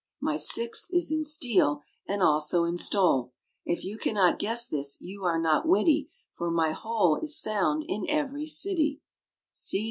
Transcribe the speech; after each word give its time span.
My 0.19 0.35
sixth 0.35 0.87
is 0.89 1.11
in 1.11 1.23
steal, 1.23 1.83
and 2.07 2.23
also 2.23 2.63
in 2.63 2.75
stole. 2.79 3.33
If 3.65 3.83
you 3.85 3.99
can 3.99 4.15
not 4.15 4.39
guess 4.39 4.67
this, 4.67 4.97
you 4.99 5.25
are 5.25 5.39
not 5.39 5.67
witty, 5.67 6.09
For 6.33 6.49
my 6.49 6.71
whole 6.71 7.17
is 7.21 7.39
found 7.39 7.83
in 7.87 8.07
every 8.09 8.47
city. 8.47 8.99